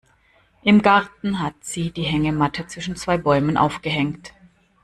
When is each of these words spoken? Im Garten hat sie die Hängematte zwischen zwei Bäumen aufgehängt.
Im 0.63 0.81
Garten 0.81 1.37
hat 1.41 1.53
sie 1.63 1.91
die 1.91 2.01
Hängematte 2.01 2.65
zwischen 2.65 2.95
zwei 2.95 3.19
Bäumen 3.19 3.55
aufgehängt. 3.55 4.33